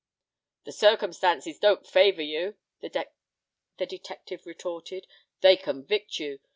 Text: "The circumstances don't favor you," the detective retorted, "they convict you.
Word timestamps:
"The 0.63 0.71
circumstances 0.71 1.59
don't 1.59 1.85
favor 1.85 2.23
you," 2.23 2.55
the 2.79 3.13
detective 3.85 4.47
retorted, 4.47 5.05
"they 5.41 5.55
convict 5.55 6.19
you. 6.19 6.39